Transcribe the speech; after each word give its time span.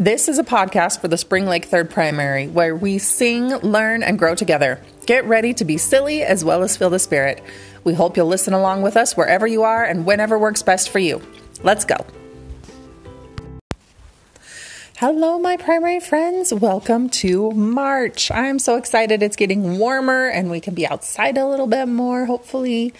This 0.00 0.28
is 0.28 0.38
a 0.38 0.44
podcast 0.44 1.02
for 1.02 1.08
the 1.08 1.18
Spring 1.18 1.44
Lake 1.44 1.66
Third 1.66 1.90
Primary 1.90 2.48
where 2.48 2.74
we 2.74 2.96
sing, 2.96 3.50
learn, 3.56 4.02
and 4.02 4.18
grow 4.18 4.34
together. 4.34 4.80
Get 5.04 5.26
ready 5.26 5.52
to 5.52 5.62
be 5.62 5.76
silly 5.76 6.22
as 6.22 6.42
well 6.42 6.62
as 6.62 6.74
feel 6.74 6.88
the 6.88 6.98
spirit. 6.98 7.42
We 7.84 7.92
hope 7.92 8.16
you'll 8.16 8.26
listen 8.26 8.54
along 8.54 8.80
with 8.80 8.96
us 8.96 9.14
wherever 9.14 9.46
you 9.46 9.62
are 9.62 9.84
and 9.84 10.06
whenever 10.06 10.38
works 10.38 10.62
best 10.62 10.88
for 10.88 11.00
you. 11.00 11.20
Let's 11.62 11.84
go. 11.84 11.98
Hello, 15.00 15.38
my 15.38 15.56
primary 15.56 15.98
friends. 15.98 16.52
Welcome 16.52 17.08
to 17.08 17.52
March. 17.52 18.30
I'm 18.30 18.58
so 18.58 18.76
excited. 18.76 19.22
It's 19.22 19.34
getting 19.34 19.78
warmer 19.78 20.28
and 20.28 20.50
we 20.50 20.60
can 20.60 20.74
be 20.74 20.86
outside 20.86 21.38
a 21.38 21.46
little 21.46 21.66
bit 21.66 21.86
more, 21.86 22.26
hopefully. 22.26 22.92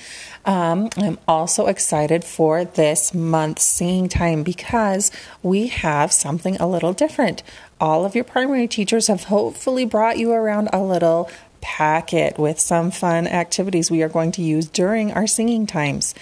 Um, 0.46 0.88
I'm 0.96 1.18
also 1.28 1.66
excited 1.66 2.24
for 2.24 2.64
this 2.64 3.12
month's 3.12 3.64
singing 3.64 4.08
time 4.08 4.44
because 4.44 5.12
we 5.42 5.66
have 5.66 6.10
something 6.10 6.56
a 6.56 6.66
little 6.66 6.94
different. 6.94 7.42
All 7.78 8.06
of 8.06 8.14
your 8.14 8.24
primary 8.24 8.66
teachers 8.66 9.08
have 9.08 9.24
hopefully 9.24 9.84
brought 9.84 10.16
you 10.16 10.32
around 10.32 10.70
a 10.72 10.82
little 10.82 11.30
packet 11.60 12.38
with 12.38 12.58
some 12.58 12.90
fun 12.90 13.26
activities 13.26 13.90
we 13.90 14.02
are 14.02 14.08
going 14.08 14.32
to 14.32 14.42
use 14.42 14.66
during 14.66 15.12
our 15.12 15.26
singing 15.26 15.66
times. 15.66 16.14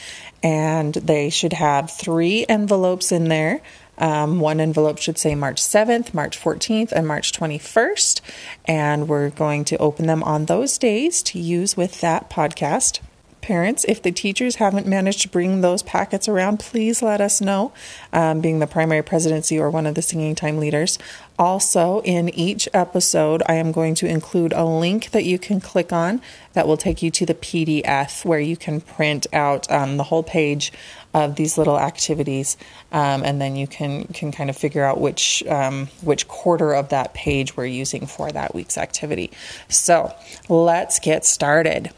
And 0.43 0.95
they 0.95 1.30
should 1.30 1.52
have 1.52 1.93
three 1.93 2.45
envelopes 2.49 3.13
in 3.13 3.29
there. 3.29 3.60
Um, 3.98 4.41
one 4.41 4.61
envelope 4.61 4.98
should 4.98 5.19
say 5.19 5.34
March 5.34 5.61
7th, 5.61 6.15
March 6.15 6.41
14th, 6.41 6.93
and 6.93 7.07
March 7.07 7.33
21st. 7.33 8.21
And 8.65 9.09
we're 9.09 9.30
going 9.30 9.65
to 9.66 9.77
open 9.79 10.07
them 10.07 10.23
on 10.23 10.47
those 10.47 10.79
days 10.79 11.23
to 11.24 11.38
use 11.38 11.77
with 11.77 12.01
that 12.01 12.30
podcast. 12.30 13.01
Parents, 13.41 13.84
if 13.88 14.02
the 14.02 14.12
teachers 14.12 14.56
haven't 14.56 14.87
managed 14.87 15.23
to 15.23 15.28
bring 15.28 15.60
those 15.60 15.83
packets 15.83 16.29
around, 16.29 16.59
please 16.59 17.02
let 17.02 17.20
us 17.20 17.41
know, 17.41 17.73
um, 18.12 18.41
being 18.41 18.59
the 18.59 18.66
primary 18.66 19.02
presidency 19.02 19.59
or 19.59 19.70
one 19.70 19.87
of 19.87 19.95
the 19.95 20.02
singing 20.02 20.34
time 20.34 20.59
leaders. 20.59 20.98
Also, 21.38 22.02
in 22.02 22.29
each 22.30 22.69
episode, 22.74 23.43
I 23.46 23.55
am 23.55 23.70
going 23.70 23.95
to 23.96 24.06
include 24.09 24.52
a 24.52 24.65
link 24.65 25.10
that 25.13 25.24
you 25.24 25.38
can 25.38 25.60
click 25.60 25.93
on 25.93 26.21
that 26.54 26.66
will 26.66 26.76
take 26.76 27.01
you 27.01 27.13
to 27.13 27.24
the 27.24 27.35
PDF 27.35 28.24
where 28.24 28.40
you 28.40 28.57
can 28.57 28.80
print 28.80 29.29
out 29.32 29.70
um, 29.70 29.98
the 29.98 30.04
whole 30.04 30.24
page 30.24 30.73
of 31.15 31.37
these 31.37 31.57
little 31.57 31.79
activities, 31.79 32.57
um, 32.93 33.23
and 33.23 33.41
then 33.41 33.57
you 33.57 33.66
can 33.66 34.04
can 34.09 34.32
kind 34.32 34.51
of 34.51 34.57
figure 34.57 34.85
out 34.85 35.01
which 35.01 35.43
um, 35.46 35.88
which 36.02 36.29
quarter 36.29 36.73
of 36.73 36.88
that 36.88 37.15
page 37.15 37.57
we're 37.57 37.66
using 37.66 38.07
for 38.07 38.30
that 38.30 38.54
week's 38.54 38.76
activity. 38.76 39.30
So 39.68 40.13
let's 40.48 40.98
get 40.98 41.24
started. 41.24 41.93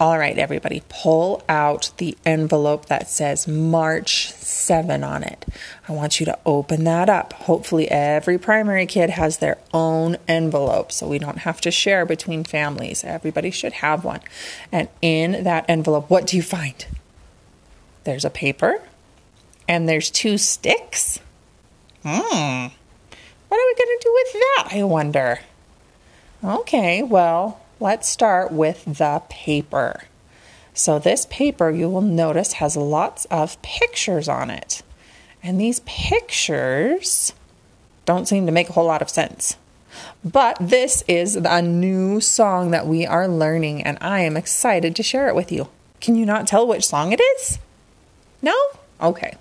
All 0.00 0.18
right, 0.18 0.36
everybody, 0.36 0.82
pull 0.88 1.44
out 1.48 1.92
the 1.98 2.18
envelope 2.26 2.86
that 2.86 3.08
says 3.08 3.46
March 3.46 4.32
7 4.32 5.04
on 5.04 5.22
it. 5.22 5.46
I 5.88 5.92
want 5.92 6.18
you 6.18 6.26
to 6.26 6.36
open 6.44 6.82
that 6.82 7.08
up. 7.08 7.32
Hopefully, 7.34 7.88
every 7.88 8.36
primary 8.36 8.86
kid 8.86 9.10
has 9.10 9.38
their 9.38 9.56
own 9.72 10.16
envelope 10.26 10.90
so 10.90 11.06
we 11.06 11.20
don't 11.20 11.38
have 11.38 11.60
to 11.60 11.70
share 11.70 12.04
between 12.04 12.42
families. 12.42 13.04
Everybody 13.04 13.52
should 13.52 13.74
have 13.74 14.04
one. 14.04 14.20
And 14.72 14.88
in 15.00 15.44
that 15.44 15.64
envelope, 15.68 16.10
what 16.10 16.26
do 16.26 16.36
you 16.36 16.42
find? 16.42 16.84
There's 18.02 18.24
a 18.24 18.30
paper 18.30 18.82
and 19.68 19.88
there's 19.88 20.10
two 20.10 20.38
sticks. 20.38 21.20
Hmm. 22.02 22.66
What 23.48 23.60
are 23.60 23.66
we 23.66 23.74
going 23.76 23.98
to 23.98 24.00
do 24.02 24.12
with 24.12 24.32
that, 24.32 24.68
I 24.72 24.82
wonder? 24.82 25.38
Okay, 26.42 27.04
well, 27.04 27.60
let's 27.80 28.08
start 28.08 28.52
with 28.52 28.84
the 28.84 29.22
paper. 29.28 30.04
So, 30.72 30.98
this 30.98 31.26
paper 31.26 31.70
you 31.70 31.88
will 31.88 32.00
notice 32.00 32.54
has 32.54 32.76
lots 32.76 33.26
of 33.26 33.60
pictures 33.62 34.28
on 34.28 34.50
it. 34.50 34.82
And 35.42 35.60
these 35.60 35.80
pictures 35.80 37.32
don't 38.04 38.26
seem 38.26 38.46
to 38.46 38.52
make 38.52 38.68
a 38.68 38.72
whole 38.72 38.86
lot 38.86 39.02
of 39.02 39.10
sense. 39.10 39.56
But 40.24 40.56
this 40.60 41.04
is 41.06 41.36
a 41.36 41.62
new 41.62 42.20
song 42.20 42.70
that 42.70 42.86
we 42.86 43.06
are 43.06 43.28
learning, 43.28 43.82
and 43.82 43.98
I 44.00 44.20
am 44.20 44.36
excited 44.36 44.96
to 44.96 45.02
share 45.02 45.28
it 45.28 45.34
with 45.34 45.52
you. 45.52 45.68
Can 46.00 46.16
you 46.16 46.26
not 46.26 46.46
tell 46.46 46.66
which 46.66 46.86
song 46.86 47.12
it 47.12 47.20
is? 47.20 47.58
No? 48.42 48.54
Okay. 49.00 49.34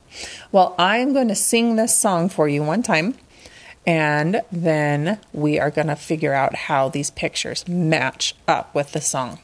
Well, 0.52 0.75
I'm 0.78 1.13
going 1.13 1.30
to 1.30 1.36
sing 1.36 1.75
this 1.75 1.97
song 1.97 2.30
for 2.30 2.47
you 2.47 2.63
one 2.63 2.84
time, 2.84 3.16
and 3.85 4.41
then 4.51 5.19
we 5.33 5.59
are 5.59 5.71
going 5.71 5.88
to 5.88 5.95
figure 5.95 6.33
out 6.33 6.55
how 6.55 6.89
these 6.89 7.11
pictures 7.11 7.67
match 7.67 8.35
up 8.47 8.73
with 8.73 8.94
the 8.94 9.01
song. 9.01 9.39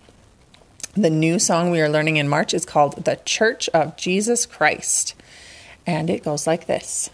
The 0.94 1.10
new 1.10 1.40
song 1.40 1.72
we 1.72 1.82
are 1.82 1.90
learning 1.90 2.18
in 2.18 2.28
March 2.28 2.54
is 2.54 2.66
called 2.66 3.06
The 3.06 3.20
Church 3.26 3.70
of 3.70 3.96
Jesus 3.96 4.46
Christ. 4.46 5.14
And 5.86 6.10
it 6.10 6.24
goes 6.24 6.48
like 6.48 6.66
this. 6.66 7.10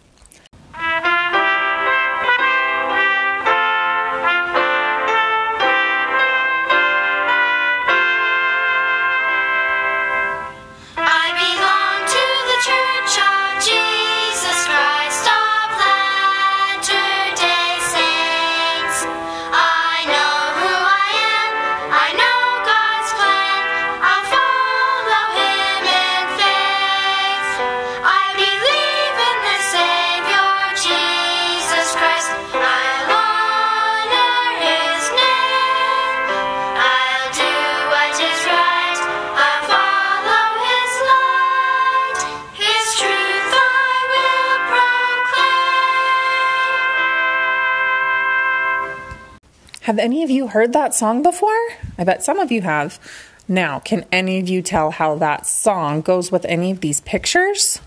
Have 49.85 50.00
any 50.00 50.23
of 50.23 50.31
you 50.31 50.47
heard 50.47 50.73
that 50.73 50.96
song 50.96 51.22
before? 51.22 51.68
I 51.96 52.03
bet 52.03 52.23
some 52.23 52.40
of 52.40 52.51
you 52.51 52.63
have. 52.63 53.00
Now, 53.47 53.78
can 53.78 54.03
any 54.12 54.40
of 54.40 54.50
you 54.50 54.63
tell 54.63 54.90
how 54.90 55.13
that 55.18 55.46
song 55.46 56.01
goes 56.01 56.31
with 56.31 56.44
any 56.46 56.72
of 56.72 56.81
these 56.81 57.01
pictures? 57.01 57.79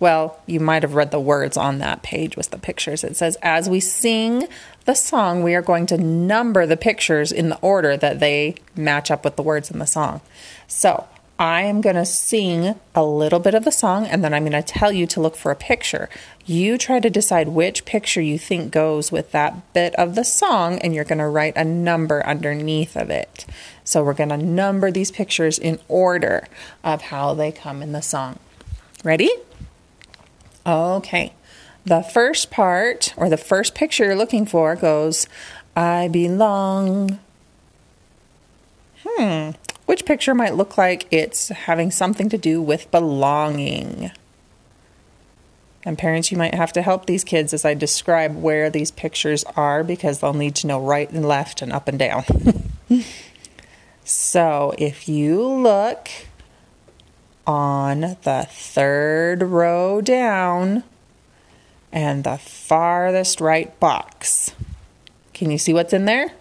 Well, 0.00 0.40
you 0.46 0.58
might 0.58 0.82
have 0.82 0.96
read 0.96 1.12
the 1.12 1.20
words 1.20 1.56
on 1.56 1.78
that 1.78 2.02
page 2.02 2.36
with 2.36 2.50
the 2.50 2.58
pictures. 2.58 3.04
It 3.04 3.16
says, 3.16 3.38
As 3.40 3.70
we 3.70 3.78
sing 3.78 4.48
the 4.84 4.94
song, 4.94 5.44
we 5.44 5.54
are 5.54 5.62
going 5.62 5.86
to 5.86 5.96
number 5.96 6.66
the 6.66 6.76
pictures 6.76 7.30
in 7.30 7.50
the 7.50 7.58
order 7.60 7.96
that 7.96 8.18
they 8.18 8.56
match 8.74 9.08
up 9.08 9.24
with 9.24 9.36
the 9.36 9.44
words 9.44 9.70
in 9.70 9.78
the 9.78 9.86
song. 9.86 10.22
So, 10.66 11.06
I 11.38 11.62
am 11.62 11.82
going 11.82 11.96
to 11.96 12.06
sing 12.06 12.80
a 12.94 13.04
little 13.04 13.38
bit 13.38 13.54
of 13.54 13.64
the 13.64 13.70
song 13.70 14.06
and 14.06 14.24
then 14.24 14.32
I'm 14.32 14.44
going 14.44 14.52
to 14.52 14.62
tell 14.62 14.90
you 14.90 15.06
to 15.08 15.20
look 15.20 15.36
for 15.36 15.50
a 15.50 15.56
picture. 15.56 16.08
You 16.46 16.78
try 16.78 16.98
to 16.98 17.10
decide 17.10 17.48
which 17.48 17.84
picture 17.84 18.22
you 18.22 18.38
think 18.38 18.72
goes 18.72 19.12
with 19.12 19.32
that 19.32 19.72
bit 19.74 19.94
of 19.96 20.14
the 20.14 20.24
song 20.24 20.78
and 20.78 20.94
you're 20.94 21.04
going 21.04 21.18
to 21.18 21.28
write 21.28 21.56
a 21.56 21.64
number 21.64 22.24
underneath 22.24 22.96
of 22.96 23.10
it. 23.10 23.44
So 23.84 24.02
we're 24.02 24.14
going 24.14 24.30
to 24.30 24.38
number 24.38 24.90
these 24.90 25.10
pictures 25.10 25.58
in 25.58 25.78
order 25.88 26.48
of 26.82 27.02
how 27.02 27.34
they 27.34 27.52
come 27.52 27.82
in 27.82 27.92
the 27.92 28.02
song. 28.02 28.38
Ready? 29.04 29.30
Okay. 30.64 31.34
The 31.84 32.02
first 32.02 32.50
part 32.50 33.12
or 33.16 33.28
the 33.28 33.36
first 33.36 33.74
picture 33.74 34.06
you're 34.06 34.16
looking 34.16 34.46
for 34.46 34.74
goes, 34.74 35.28
I 35.76 36.08
belong. 36.08 37.18
Hmm. 39.06 39.50
Which 39.86 40.04
picture 40.04 40.34
might 40.34 40.54
look 40.56 40.76
like 40.76 41.06
it's 41.10 41.48
having 41.48 41.90
something 41.90 42.28
to 42.28 42.38
do 42.38 42.60
with 42.60 42.90
belonging? 42.90 44.10
And 45.84 45.96
parents, 45.96 46.32
you 46.32 46.36
might 46.36 46.54
have 46.54 46.72
to 46.72 46.82
help 46.82 47.06
these 47.06 47.22
kids 47.22 47.54
as 47.54 47.64
I 47.64 47.74
describe 47.74 48.34
where 48.34 48.68
these 48.68 48.90
pictures 48.90 49.44
are 49.56 49.84
because 49.84 50.18
they'll 50.18 50.34
need 50.34 50.56
to 50.56 50.66
know 50.66 50.80
right 50.80 51.08
and 51.08 51.24
left 51.24 51.62
and 51.62 51.72
up 51.72 51.86
and 51.86 51.96
down. 51.96 52.24
so 54.04 54.74
if 54.78 55.08
you 55.08 55.40
look 55.46 56.08
on 57.46 58.00
the 58.00 58.48
third 58.50 59.44
row 59.44 60.00
down 60.00 60.82
and 61.92 62.24
the 62.24 62.38
farthest 62.38 63.40
right 63.40 63.78
box, 63.78 64.50
can 65.32 65.52
you 65.52 65.58
see 65.58 65.72
what's 65.72 65.92
in 65.92 66.04
there? 66.04 66.32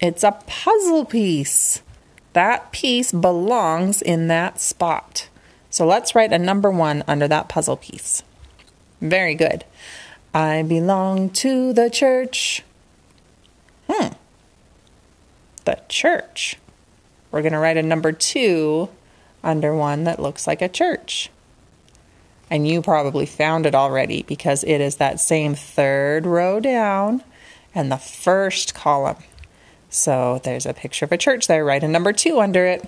It's 0.00 0.22
a 0.22 0.32
puzzle 0.46 1.06
piece. 1.06 1.80
That 2.34 2.72
piece 2.72 3.12
belongs 3.12 4.02
in 4.02 4.28
that 4.28 4.60
spot. 4.60 5.28
So 5.70 5.86
let's 5.86 6.14
write 6.14 6.32
a 6.32 6.38
number 6.38 6.70
one 6.70 7.02
under 7.08 7.26
that 7.28 7.48
puzzle 7.48 7.76
piece. 7.76 8.22
Very 9.00 9.34
good. 9.34 9.64
I 10.32 10.62
belong 10.62 11.30
to 11.30 11.72
the 11.72 11.88
church. 11.88 12.62
Hmm. 13.88 14.14
The 15.64 15.80
church. 15.88 16.58
We're 17.30 17.42
going 17.42 17.52
to 17.52 17.58
write 17.58 17.76
a 17.76 17.82
number 17.82 18.12
two 18.12 18.88
under 19.44 19.74
one 19.74 20.04
that 20.04 20.20
looks 20.20 20.46
like 20.46 20.60
a 20.60 20.68
church. 20.68 21.30
And 22.50 22.66
you 22.66 22.82
probably 22.82 23.26
found 23.26 23.64
it 23.64 23.74
already 23.74 24.22
because 24.22 24.64
it 24.64 24.80
is 24.80 24.96
that 24.96 25.20
same 25.20 25.54
third 25.54 26.26
row 26.26 26.60
down 26.60 27.22
and 27.74 27.90
the 27.92 27.96
first 27.96 28.74
column. 28.74 29.16
So 29.94 30.40
there's 30.42 30.66
a 30.66 30.74
picture 30.74 31.04
of 31.04 31.12
a 31.12 31.16
church 31.16 31.46
there, 31.46 31.64
right? 31.64 31.80
And 31.80 31.92
number 31.92 32.12
two 32.12 32.40
under 32.40 32.66
it. 32.66 32.84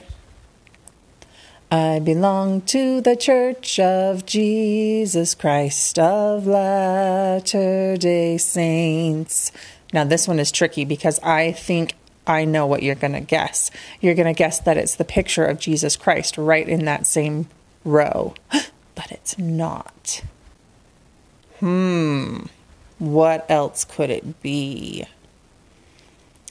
I 1.71 2.01
belong 2.01 2.63
to 2.63 3.01
the 3.01 3.15
Church 3.15 3.79
of 3.79 4.27
Jesus 4.27 5.37
Christ 5.37 6.01
of 6.01 6.49
Latter 6.49 7.97
day 7.97 8.39
Saints. 8.39 9.53
Now, 9.93 10.03
this 10.03 10.27
one 10.27 10.41
is 10.41 10.51
tricky 10.51 10.85
because 10.85 11.21
I 11.21 11.53
think 11.53 11.95
I 12.27 12.45
know 12.45 12.67
what 12.67 12.83
you're 12.83 12.97
going 12.97 13.13
to 13.13 13.21
guess. 13.21 13.71
You're 14.01 14.17
going 14.17 14.27
to 14.27 14.37
guess 14.37 14.59
that 14.59 14.77
it's 14.77 14.97
the 14.97 15.05
picture 15.05 15.45
of 15.45 15.61
Jesus 15.61 15.95
Christ 15.95 16.37
right 16.37 16.69
in 16.69 16.87
that 16.87 17.07
same 17.07 17.49
row, 17.85 18.35
but 18.51 19.13
it's 19.13 19.39
not. 19.39 20.25
Hmm, 21.61 22.47
what 22.99 23.49
else 23.49 23.85
could 23.85 24.11
it 24.11 24.43
be? 24.43 25.07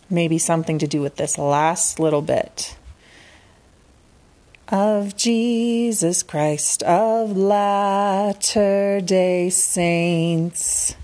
Maybe 0.10 0.38
something 0.38 0.78
to 0.80 0.88
do 0.88 1.02
with 1.02 1.16
this 1.16 1.38
last 1.38 2.00
little 2.00 2.22
bit 2.22 2.75
of 4.68 5.16
Jesus 5.16 6.24
Christ 6.24 6.81
of 6.84 7.38
Latter 7.38 9.00
day 9.02 9.50
Saints. 9.50 10.96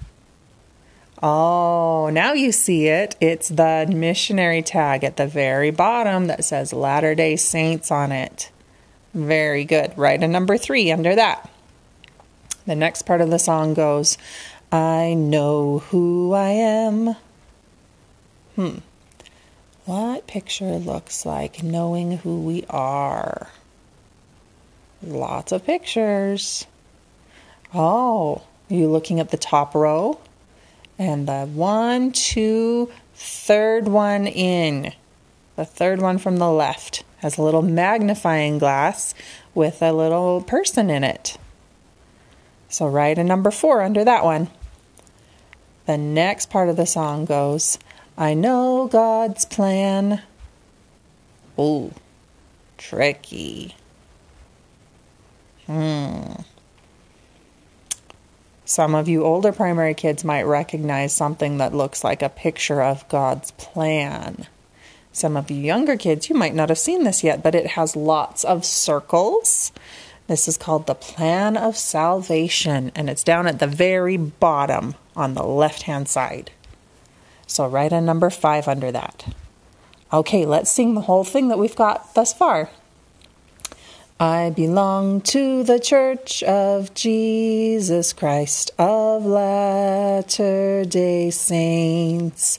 Oh, 1.21 2.09
now 2.11 2.33
you 2.33 2.51
see 2.51 2.87
it. 2.87 3.15
It's 3.21 3.49
the 3.49 3.87
missionary 3.87 4.63
tag 4.63 5.03
at 5.03 5.17
the 5.17 5.27
very 5.27 5.69
bottom 5.69 6.25
that 6.27 6.43
says 6.43 6.73
Latter 6.73 7.13
day 7.13 7.35
Saints 7.35 7.91
on 7.91 8.11
it. 8.11 8.51
Very 9.13 9.63
good. 9.63 9.95
Write 9.95 10.23
a 10.23 10.27
number 10.27 10.57
three 10.57 10.91
under 10.91 11.13
that. 11.13 11.47
The 12.65 12.75
next 12.75 13.03
part 13.03 13.21
of 13.21 13.29
the 13.29 13.39
song 13.39 13.75
goes, 13.75 14.17
I 14.71 15.13
know 15.13 15.79
who 15.79 16.33
I 16.33 16.49
am. 16.49 17.15
Hmm. 18.55 18.77
What 19.85 20.27
picture 20.27 20.75
looks 20.75 21.25
like 21.25 21.63
knowing 21.63 22.17
who 22.17 22.41
we 22.41 22.65
are? 22.69 23.49
Lots 25.01 25.51
of 25.51 25.65
pictures. 25.65 26.67
Oh, 27.73 28.43
you 28.69 28.87
looking 28.87 29.19
at 29.19 29.31
the 29.31 29.37
top 29.37 29.73
row? 29.73 30.19
And 30.99 31.27
the 31.27 31.45
one, 31.47 32.11
two, 32.11 32.91
third 33.15 33.87
one 33.87 34.27
in. 34.27 34.93
The 35.55 35.65
third 35.65 35.99
one 35.99 36.19
from 36.19 36.37
the 36.37 36.51
left 36.51 37.03
has 37.17 37.37
a 37.37 37.41
little 37.41 37.63
magnifying 37.63 38.59
glass 38.59 39.15
with 39.55 39.81
a 39.81 39.91
little 39.91 40.41
person 40.41 40.91
in 40.91 41.03
it. 41.03 41.37
So 42.69 42.87
write 42.87 43.17
a 43.17 43.23
number 43.23 43.49
four 43.49 43.81
under 43.81 44.03
that 44.03 44.23
one. 44.23 44.49
The 45.87 45.97
next 45.97 46.51
part 46.51 46.69
of 46.69 46.77
the 46.77 46.85
song 46.85 47.25
goes, 47.25 47.79
I 48.21 48.35
know 48.35 48.87
God's 48.87 49.45
plan. 49.45 50.21
Ooh, 51.57 51.91
tricky. 52.77 53.75
Hmm. 55.65 56.33
Some 58.63 58.93
of 58.93 59.07
you 59.07 59.23
older 59.23 59.51
primary 59.51 59.95
kids 59.95 60.23
might 60.23 60.43
recognize 60.43 61.13
something 61.13 61.57
that 61.57 61.73
looks 61.73 62.03
like 62.03 62.21
a 62.21 62.29
picture 62.29 62.83
of 62.83 63.09
God's 63.09 63.49
plan. 63.53 64.45
Some 65.11 65.35
of 65.35 65.49
you 65.49 65.57
younger 65.59 65.97
kids, 65.97 66.29
you 66.29 66.35
might 66.35 66.53
not 66.53 66.69
have 66.69 66.77
seen 66.77 67.05
this 67.05 67.23
yet, 67.23 67.41
but 67.41 67.55
it 67.55 67.71
has 67.71 67.95
lots 67.95 68.43
of 68.43 68.63
circles. 68.65 69.71
This 70.27 70.47
is 70.47 70.59
called 70.59 70.85
the 70.85 70.93
plan 70.93 71.57
of 71.57 71.75
salvation, 71.75 72.91
and 72.93 73.09
it's 73.09 73.23
down 73.23 73.47
at 73.47 73.57
the 73.57 73.65
very 73.65 74.15
bottom 74.15 74.93
on 75.15 75.33
the 75.33 75.43
left 75.43 75.81
hand 75.81 76.07
side. 76.07 76.51
So 77.51 77.67
write 77.67 77.91
a 77.91 77.99
number 77.99 78.29
five 78.29 78.69
under 78.69 78.93
that. 78.93 79.33
Okay, 80.13 80.45
let's 80.45 80.71
sing 80.71 80.93
the 80.93 81.01
whole 81.01 81.25
thing 81.25 81.49
that 81.49 81.59
we've 81.59 81.75
got 81.75 82.15
thus 82.15 82.33
far. 82.33 82.69
I 84.21 84.51
belong 84.51 85.19
to 85.21 85.61
the 85.63 85.77
Church 85.77 86.43
of 86.43 86.93
Jesus 86.93 88.13
Christ 88.13 88.71
of 88.79 89.25
Latter 89.25 90.85
day 90.85 91.29
Saints. 91.29 92.57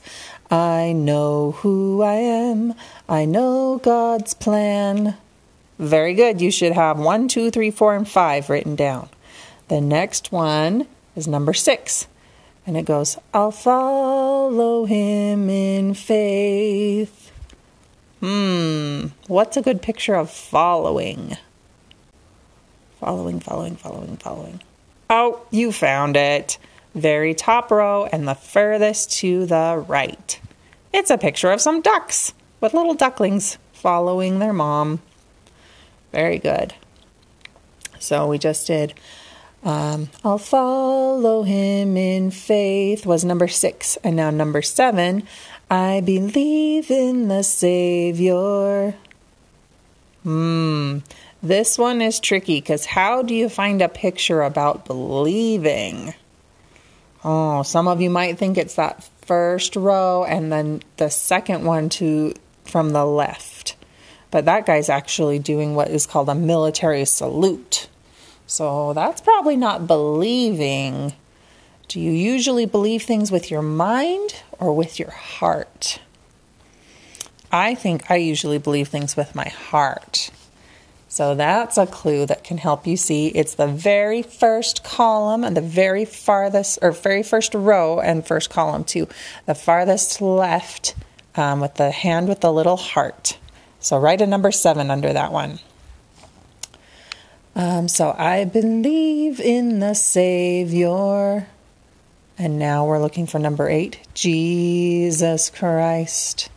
I 0.50 0.92
know 0.92 1.52
who 1.52 2.02
I 2.02 2.16
am. 2.16 2.74
I 3.08 3.24
know 3.24 3.80
God's 3.82 4.34
plan. 4.34 5.16
Very 5.78 6.12
good. 6.12 6.42
You 6.42 6.50
should 6.50 6.72
have 6.72 6.98
one, 6.98 7.28
two, 7.28 7.50
three, 7.50 7.70
four, 7.70 7.96
and 7.96 8.06
five 8.06 8.50
written 8.50 8.76
down. 8.76 9.08
The 9.68 9.80
next 9.80 10.32
one 10.32 10.86
is 11.16 11.26
number 11.26 11.54
six. 11.54 12.08
And 12.66 12.76
it 12.76 12.84
goes, 12.84 13.18
I'll 13.34 13.50
follow 13.50 14.84
him 14.84 15.50
in 15.50 15.94
faith. 15.94 17.32
Hmm, 18.20 19.06
what's 19.26 19.56
a 19.56 19.62
good 19.62 19.82
picture 19.82 20.14
of 20.14 20.30
following? 20.30 21.36
Following, 23.00 23.40
following, 23.40 23.74
following, 23.74 24.16
following. 24.16 24.60
Oh, 25.10 25.44
you 25.50 25.72
found 25.72 26.16
it. 26.16 26.56
Very 26.94 27.34
top 27.34 27.70
row 27.70 28.06
and 28.06 28.28
the 28.28 28.34
furthest 28.34 29.10
to 29.18 29.44
the 29.44 29.84
right. 29.88 30.40
It's 30.92 31.10
a 31.10 31.18
picture 31.18 31.50
of 31.50 31.60
some 31.60 31.80
ducks 31.80 32.32
with 32.60 32.74
little 32.74 32.94
ducklings 32.94 33.58
following 33.72 34.38
their 34.38 34.52
mom. 34.52 35.00
Very 36.12 36.38
good. 36.38 36.74
So 37.98 38.28
we 38.28 38.38
just 38.38 38.66
did 38.66 38.94
um, 39.64 40.08
I'll 40.24 40.38
follow 40.38 41.42
him 41.42 41.96
in 41.96 42.30
faith 42.30 43.06
was 43.06 43.24
number 43.24 43.48
six. 43.48 43.96
And 44.02 44.16
now 44.16 44.30
number 44.30 44.62
seven, 44.62 45.24
I 45.70 46.00
believe 46.00 46.90
in 46.90 47.28
the 47.28 47.42
Savior. 47.42 48.94
Hmm. 50.22 50.98
This 51.42 51.76
one 51.76 52.00
is 52.00 52.20
tricky 52.20 52.60
because 52.60 52.86
how 52.86 53.22
do 53.22 53.34
you 53.34 53.48
find 53.48 53.82
a 53.82 53.88
picture 53.88 54.42
about 54.42 54.84
believing? 54.84 56.14
Oh, 57.24 57.62
some 57.62 57.88
of 57.88 58.00
you 58.00 58.10
might 58.10 58.38
think 58.38 58.56
it's 58.56 58.76
that 58.76 59.08
first 59.26 59.76
row 59.76 60.24
and 60.24 60.52
then 60.52 60.82
the 60.96 61.08
second 61.08 61.64
one 61.64 61.88
to 61.88 62.34
from 62.64 62.90
the 62.90 63.04
left. 63.04 63.76
But 64.30 64.44
that 64.46 64.66
guy's 64.66 64.88
actually 64.88 65.38
doing 65.38 65.74
what 65.74 65.90
is 65.90 66.06
called 66.06 66.28
a 66.28 66.34
military 66.34 67.04
salute. 67.04 67.88
So 68.46 68.92
that's 68.92 69.20
probably 69.20 69.56
not 69.56 69.86
believing. 69.86 71.14
Do 71.88 72.00
you 72.00 72.12
usually 72.12 72.66
believe 72.66 73.02
things 73.02 73.30
with 73.30 73.50
your 73.50 73.62
mind 73.62 74.42
or 74.58 74.74
with 74.74 74.98
your 74.98 75.10
heart? 75.10 76.00
I 77.50 77.74
think 77.74 78.10
I 78.10 78.16
usually 78.16 78.58
believe 78.58 78.88
things 78.88 79.16
with 79.16 79.34
my 79.34 79.48
heart. 79.48 80.30
So 81.08 81.34
that's 81.34 81.76
a 81.76 81.86
clue 81.86 82.24
that 82.24 82.42
can 82.42 82.56
help 82.56 82.86
you 82.86 82.96
see. 82.96 83.28
It's 83.28 83.54
the 83.54 83.66
very 83.66 84.22
first 84.22 84.82
column 84.82 85.44
and 85.44 85.54
the 85.54 85.60
very 85.60 86.06
farthest, 86.06 86.78
or 86.80 86.92
very 86.92 87.22
first 87.22 87.52
row 87.52 88.00
and 88.00 88.26
first 88.26 88.48
column 88.48 88.84
too, 88.84 89.06
the 89.44 89.54
farthest 89.54 90.22
left 90.22 90.94
um, 91.36 91.60
with 91.60 91.74
the 91.74 91.90
hand 91.90 92.28
with 92.28 92.40
the 92.40 92.50
little 92.50 92.78
heart. 92.78 93.36
So 93.80 93.98
write 93.98 94.22
a 94.22 94.26
number 94.26 94.50
seven 94.50 94.90
under 94.90 95.12
that 95.12 95.32
one. 95.32 95.58
Um, 97.54 97.88
so 97.88 98.14
I 98.16 98.44
believe 98.44 99.40
in 99.40 99.80
the 99.80 99.94
Savior. 99.94 101.48
And 102.38 102.58
now 102.58 102.86
we're 102.86 103.00
looking 103.00 103.26
for 103.26 103.38
number 103.38 103.68
eight 103.68 103.98
Jesus 104.14 105.50
Christ. 105.50 106.48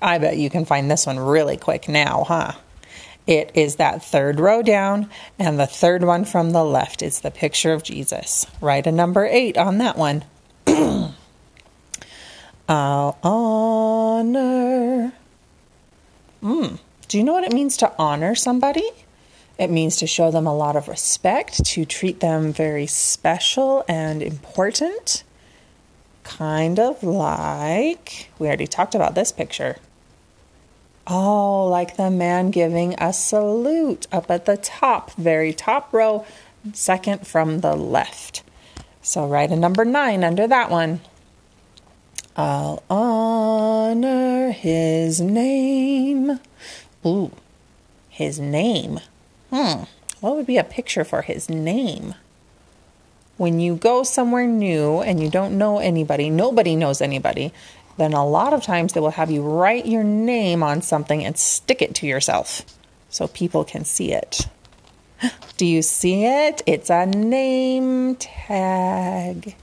I 0.00 0.18
bet 0.18 0.36
you 0.36 0.50
can 0.50 0.64
find 0.64 0.90
this 0.90 1.06
one 1.06 1.18
really 1.18 1.56
quick 1.56 1.88
now, 1.88 2.24
huh? 2.24 2.52
It 3.26 3.52
is 3.54 3.76
that 3.76 4.02
third 4.02 4.40
row 4.40 4.62
down, 4.62 5.08
and 5.38 5.60
the 5.60 5.66
third 5.66 6.02
one 6.02 6.24
from 6.24 6.50
the 6.50 6.64
left 6.64 7.02
is 7.02 7.20
the 7.20 7.30
picture 7.30 7.72
of 7.72 7.84
Jesus. 7.84 8.46
Write 8.60 8.88
a 8.88 8.92
number 8.92 9.24
eight 9.24 9.56
on 9.56 9.78
that 9.78 9.96
one. 9.96 10.24
I'll 12.68 13.18
honor. 13.22 15.12
Mm. 16.42 16.80
Do 17.06 17.18
you 17.18 17.22
know 17.22 17.32
what 17.32 17.44
it 17.44 17.52
means 17.52 17.76
to 17.76 17.92
honor 17.96 18.34
somebody? 18.34 18.90
It 19.62 19.70
means 19.70 19.94
to 19.98 20.08
show 20.08 20.32
them 20.32 20.44
a 20.48 20.56
lot 20.56 20.74
of 20.74 20.88
respect, 20.88 21.64
to 21.66 21.84
treat 21.84 22.18
them 22.18 22.52
very 22.52 22.88
special 22.88 23.84
and 23.86 24.20
important. 24.20 25.22
Kind 26.24 26.80
of 26.80 27.04
like, 27.04 28.28
we 28.40 28.48
already 28.48 28.66
talked 28.66 28.96
about 28.96 29.14
this 29.14 29.30
picture. 29.30 29.76
Oh, 31.06 31.68
like 31.68 31.96
the 31.96 32.10
man 32.10 32.50
giving 32.50 32.96
a 32.98 33.12
salute 33.12 34.08
up 34.10 34.32
at 34.32 34.46
the 34.46 34.56
top, 34.56 35.12
very 35.12 35.52
top 35.52 35.92
row, 35.92 36.26
second 36.72 37.24
from 37.24 37.60
the 37.60 37.76
left. 37.76 38.42
So 39.00 39.28
write 39.28 39.52
a 39.52 39.56
number 39.56 39.84
nine 39.84 40.24
under 40.24 40.48
that 40.48 40.72
one. 40.72 41.02
I'll 42.36 42.82
honor 42.90 44.50
his 44.50 45.20
name. 45.20 46.40
Ooh, 47.06 47.30
his 48.08 48.40
name. 48.40 48.98
Hmm. 49.52 49.82
What 50.20 50.36
would 50.36 50.46
be 50.46 50.56
a 50.56 50.64
picture 50.64 51.04
for 51.04 51.20
his 51.20 51.50
name? 51.50 52.14
When 53.36 53.60
you 53.60 53.74
go 53.74 54.02
somewhere 54.02 54.46
new 54.46 55.00
and 55.00 55.22
you 55.22 55.28
don't 55.28 55.58
know 55.58 55.78
anybody, 55.78 56.30
nobody 56.30 56.74
knows 56.74 57.02
anybody, 57.02 57.52
then 57.98 58.14
a 58.14 58.26
lot 58.26 58.54
of 58.54 58.62
times 58.62 58.94
they 58.94 59.00
will 59.00 59.10
have 59.10 59.30
you 59.30 59.42
write 59.42 59.84
your 59.84 60.04
name 60.04 60.62
on 60.62 60.80
something 60.80 61.22
and 61.22 61.36
stick 61.36 61.82
it 61.82 61.94
to 61.96 62.06
yourself 62.06 62.62
so 63.10 63.28
people 63.28 63.62
can 63.62 63.84
see 63.84 64.12
it. 64.12 64.46
Do 65.58 65.66
you 65.66 65.82
see 65.82 66.24
it? 66.24 66.62
It's 66.64 66.88
a 66.88 67.04
name 67.04 68.16
tag. 68.16 69.54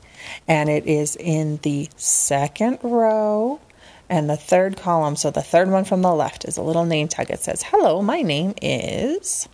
And 0.48 0.70
it 0.70 0.86
is 0.86 1.16
in 1.16 1.58
the 1.64 1.90
second 1.96 2.78
row 2.84 3.60
and 4.08 4.30
the 4.30 4.38
third 4.38 4.78
column. 4.78 5.16
So 5.16 5.32
the 5.32 5.42
third 5.42 5.72
one 5.72 5.86
from 5.86 6.04
the 6.04 6.14
left 6.14 6.46
is 6.46 6.58
a 6.58 6.62
little 6.62 6.86
name 6.86 7.08
tag. 7.08 7.32
It 7.32 7.40
says, 7.40 7.64
Hello, 7.64 8.04
my 8.04 8.22
name 8.22 8.54
is. 8.62 9.50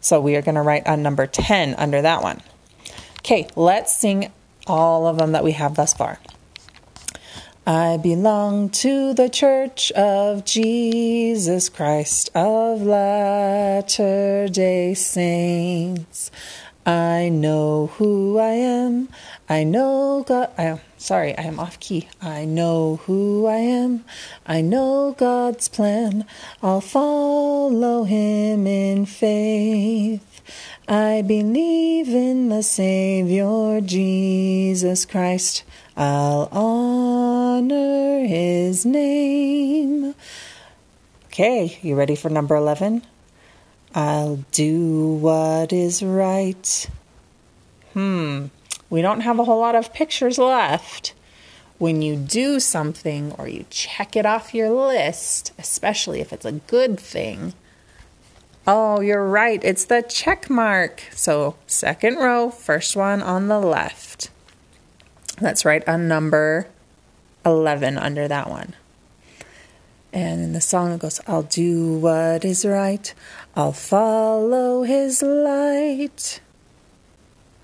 So 0.00 0.20
we 0.20 0.36
are 0.36 0.42
going 0.42 0.54
to 0.54 0.62
write 0.62 0.86
on 0.86 1.02
number 1.02 1.26
10 1.26 1.74
under 1.74 2.02
that 2.02 2.22
one. 2.22 2.42
Okay, 3.18 3.48
let's 3.54 3.94
sing 3.94 4.32
all 4.66 5.06
of 5.06 5.18
them 5.18 5.32
that 5.32 5.44
we 5.44 5.52
have 5.52 5.74
thus 5.74 5.92
far. 5.92 6.18
I 7.66 7.98
belong 7.98 8.70
to 8.70 9.12
the 9.12 9.28
Church 9.28 9.92
of 9.92 10.44
Jesus 10.44 11.68
Christ 11.68 12.30
of 12.34 12.82
Latter 12.82 14.48
day 14.48 14.94
Saints. 14.94 16.30
I 16.86 17.28
know 17.28 17.88
who 17.98 18.38
I 18.38 18.52
am. 18.52 19.10
I 19.48 19.64
know 19.64 20.24
God. 20.26 20.50
I, 20.56 20.80
sorry, 21.00 21.36
I 21.36 21.42
am 21.42 21.58
off 21.58 21.80
key. 21.80 22.08
I 22.20 22.44
know 22.44 23.00
who 23.06 23.46
I 23.46 23.56
am. 23.56 24.04
I 24.46 24.60
know 24.60 25.14
God's 25.18 25.68
plan. 25.68 26.24
I'll 26.62 26.80
follow 26.80 28.04
Him 28.04 28.66
in 28.66 29.06
faith. 29.06 30.42
I 30.88 31.22
believe 31.22 32.08
in 32.08 32.48
the 32.48 32.62
Savior 32.62 33.80
Jesus 33.80 35.04
Christ. 35.04 35.62
I'll 35.96 36.48
honor 36.50 38.26
his 38.26 38.84
name. 38.86 40.14
Okay, 41.26 41.78
you 41.82 41.94
ready 41.94 42.16
for 42.16 42.28
number 42.28 42.56
11? 42.56 43.02
I'll 43.94 44.44
do 44.50 45.14
what 45.14 45.72
is 45.72 46.02
right. 46.02 46.88
Hmm, 47.92 48.46
we 48.90 49.00
don't 49.00 49.20
have 49.20 49.38
a 49.38 49.44
whole 49.44 49.60
lot 49.60 49.76
of 49.76 49.94
pictures 49.94 50.36
left. 50.36 51.14
When 51.78 52.02
you 52.02 52.16
do 52.16 52.60
something 52.60 53.32
or 53.38 53.48
you 53.48 53.64
check 53.70 54.16
it 54.16 54.26
off 54.26 54.52
your 54.52 54.68
list, 54.68 55.52
especially 55.58 56.20
if 56.20 56.32
it's 56.32 56.44
a 56.44 56.52
good 56.52 57.00
thing, 57.00 57.54
oh, 58.66 59.00
you're 59.00 59.26
right, 59.26 59.62
it's 59.64 59.84
the 59.84 60.02
check 60.02 60.50
mark. 60.50 61.04
So, 61.12 61.54
second 61.66 62.16
row, 62.16 62.50
first 62.50 62.96
one 62.96 63.22
on 63.22 63.48
the 63.48 63.60
left. 63.60 64.30
Let's 65.40 65.64
write 65.64 65.84
a 65.86 65.96
number 65.96 66.66
11 67.46 67.96
under 67.96 68.28
that 68.28 68.50
one. 68.50 68.74
And 70.12 70.42
in 70.42 70.52
the 70.52 70.60
song 70.60 70.92
it 70.92 71.00
goes, 71.00 71.20
I'll 71.26 71.44
do 71.44 71.94
what 71.94 72.44
is 72.44 72.66
right, 72.66 73.14
I'll 73.54 73.72
follow 73.72 74.82
his 74.82 75.22
light. 75.22 76.40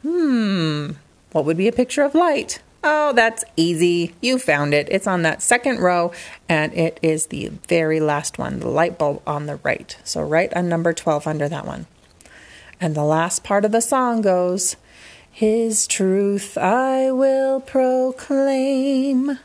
Hmm, 0.03 0.93
what 1.37 1.45
would 1.45 1.59
be 1.59 1.69
a 1.69 1.73
picture 1.73 2.03
of 2.03 2.15
light? 2.15 2.63
Oh, 2.83 3.13
that's 3.13 3.45
easy. 3.59 4.15
You 4.23 4.39
found 4.39 4.73
it. 4.73 4.89
It's 4.91 5.07
on 5.07 5.21
that 5.21 5.43
second 5.43 5.81
row, 5.81 6.11
and 6.49 6.73
it 6.73 6.99
is 7.03 7.27
the 7.27 7.49
very 7.69 8.01
last 8.01 8.39
one, 8.39 8.61
the 8.61 8.69
light 8.69 8.97
bulb 8.97 9.21
on 9.27 9.45
the 9.45 9.57
right. 9.57 9.99
So, 10.03 10.23
right 10.23 10.51
on 10.55 10.71
number 10.71 10.95
12 10.95 11.27
under 11.27 11.47
that 11.47 11.67
one. 11.67 11.85
And 12.81 12.95
the 12.95 13.05
last 13.05 13.45
part 13.45 13.67
of 13.67 13.73
the 13.73 13.83
song 13.83 14.23
goes, 14.23 14.77
his 15.31 15.87
truth 15.87 16.57
I 16.57 17.13
will 17.13 17.61
proclaim. 17.61 19.39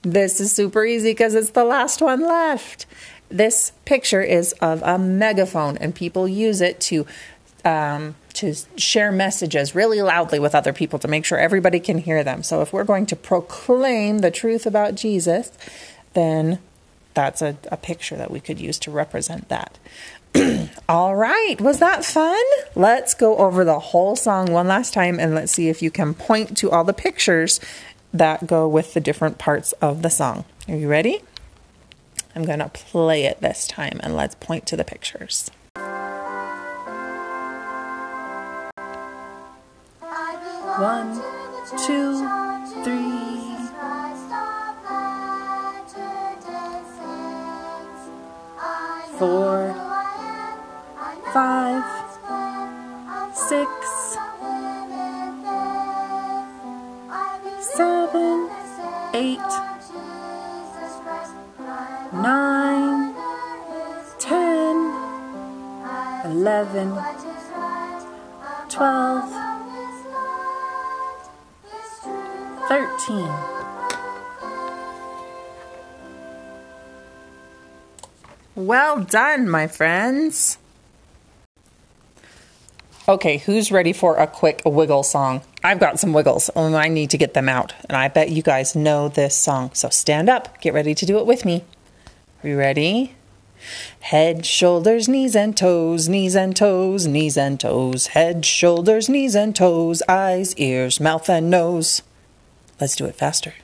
This 0.00 0.40
is 0.40 0.50
super 0.50 0.86
easy 0.86 1.10
because 1.10 1.34
it's 1.34 1.50
the 1.50 1.64
last 1.64 2.00
one 2.00 2.22
left. 2.22 2.86
This 3.28 3.72
picture 3.84 4.22
is 4.22 4.54
of 4.62 4.82
a 4.82 4.98
megaphone, 4.98 5.76
and 5.76 5.94
people 5.94 6.26
use 6.26 6.62
it 6.62 6.80
to 6.82 7.06
um, 7.66 8.14
to 8.34 8.54
share 8.76 9.12
messages 9.12 9.74
really 9.74 10.02
loudly 10.02 10.38
with 10.38 10.54
other 10.54 10.72
people 10.72 10.98
to 11.00 11.08
make 11.08 11.24
sure 11.24 11.38
everybody 11.38 11.80
can 11.80 11.98
hear 11.98 12.24
them. 12.24 12.42
So, 12.42 12.60
if 12.62 12.72
we're 12.72 12.84
going 12.84 13.06
to 13.06 13.16
proclaim 13.16 14.18
the 14.18 14.30
truth 14.30 14.66
about 14.66 14.94
Jesus, 14.94 15.52
then 16.14 16.58
that's 17.14 17.42
a, 17.42 17.56
a 17.70 17.76
picture 17.76 18.16
that 18.16 18.30
we 18.30 18.40
could 18.40 18.60
use 18.60 18.78
to 18.80 18.90
represent 18.90 19.48
that. 19.48 19.78
All 20.88 21.14
right, 21.14 21.60
was 21.60 21.78
that 21.78 22.04
fun? 22.04 22.42
Let's 22.74 23.14
go 23.14 23.36
over 23.36 23.64
the 23.64 23.78
whole 23.78 24.16
song 24.16 24.50
one 24.50 24.66
last 24.66 24.94
time 24.94 25.20
and 25.20 25.34
let's 25.34 25.52
see 25.52 25.68
if 25.68 25.82
you 25.82 25.90
can 25.90 26.14
point 26.14 26.56
to 26.58 26.70
all 26.70 26.84
the 26.84 26.94
pictures 26.94 27.60
that 28.14 28.46
go 28.46 28.66
with 28.66 28.94
the 28.94 29.00
different 29.00 29.38
parts 29.38 29.72
of 29.72 30.02
the 30.02 30.08
song. 30.08 30.44
Are 30.68 30.76
you 30.76 30.88
ready? 30.88 31.22
I'm 32.34 32.44
going 32.44 32.60
to 32.60 32.68
play 32.68 33.24
it 33.24 33.40
this 33.40 33.66
time 33.66 34.00
and 34.02 34.16
let's 34.16 34.34
point 34.36 34.66
to 34.66 34.76
the 34.76 34.84
pictures. 34.84 35.50
One, 40.78 41.20
two, 41.86 42.26
three. 42.82 43.40
Four 49.18 49.92
five, 51.32 51.82
six, 53.34 53.70
seven, 57.60 58.50
eight, 59.14 59.38
nine, 62.12 63.14
ten, 64.18 64.76
eleven, 66.26 66.92
twelve, 68.68 69.41
thirteen. 72.72 73.28
Well 78.54 79.04
done, 79.04 79.46
my 79.46 79.66
friends. 79.66 80.56
Okay, 83.06 83.38
who's 83.38 83.70
ready 83.70 83.92
for 83.92 84.16
a 84.16 84.26
quick 84.26 84.62
wiggle 84.64 85.02
song? 85.02 85.42
I've 85.62 85.80
got 85.80 85.98
some 86.00 86.14
wiggles, 86.14 86.48
only 86.56 86.78
I 86.78 86.88
need 86.88 87.10
to 87.10 87.18
get 87.18 87.34
them 87.34 87.48
out. 87.48 87.74
And 87.90 87.96
I 87.96 88.08
bet 88.08 88.30
you 88.30 88.42
guys 88.42 88.74
know 88.74 89.08
this 89.08 89.36
song. 89.36 89.72
So 89.74 89.90
stand 89.90 90.30
up, 90.30 90.58
get 90.62 90.72
ready 90.72 90.94
to 90.94 91.04
do 91.04 91.18
it 91.18 91.26
with 91.26 91.44
me. 91.44 91.64
Are 92.42 92.48
you 92.48 92.56
ready? 92.56 93.14
Head, 94.00 94.46
shoulders, 94.46 95.10
knees 95.10 95.36
and 95.36 95.54
toes, 95.54 96.08
knees 96.08 96.34
and 96.34 96.56
toes, 96.56 97.06
knees 97.06 97.36
and 97.36 97.60
toes. 97.60 98.08
Head, 98.08 98.46
shoulders, 98.46 99.10
knees 99.10 99.34
and 99.34 99.54
toes, 99.54 100.02
eyes, 100.08 100.56
ears, 100.56 101.00
mouth 101.00 101.28
and 101.28 101.50
nose. 101.50 102.00
Let's 102.82 102.96
do 102.96 103.04
it 103.04 103.14
faster. 103.14 103.54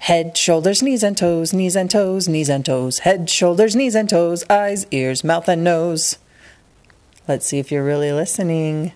Head, 0.00 0.36
shoulders, 0.36 0.82
knees 0.82 1.02
and 1.02 1.16
toes, 1.16 1.54
knees 1.54 1.74
and 1.74 1.90
toes, 1.90 2.28
knees 2.28 2.50
and 2.50 2.62
toes. 2.62 2.98
Head, 2.98 3.30
shoulders, 3.30 3.74
knees 3.74 3.94
and 3.94 4.06
toes, 4.06 4.44
eyes, 4.50 4.86
ears, 4.90 5.24
mouth 5.24 5.48
and 5.48 5.64
nose. 5.64 6.18
Let's 7.26 7.46
see 7.46 7.58
if 7.58 7.72
you're 7.72 7.82
really 7.82 8.12
listening. 8.12 8.92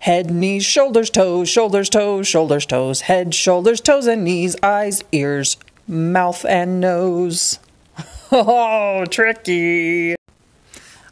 Head, 0.00 0.32
knees, 0.32 0.64
shoulders, 0.64 1.08
toes, 1.08 1.48
shoulders, 1.48 1.88
toes, 1.88 2.26
shoulders, 2.26 2.66
toes, 2.66 3.02
head, 3.02 3.32
shoulders, 3.32 3.80
toes, 3.80 4.08
and 4.08 4.24
knees, 4.24 4.56
eyes, 4.60 5.04
ears, 5.12 5.56
mouth, 5.86 6.44
and 6.44 6.80
nose. 6.80 7.60
Oh, 8.32 9.04
tricky. 9.04 10.15